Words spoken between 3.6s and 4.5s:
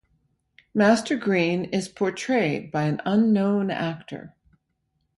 actor.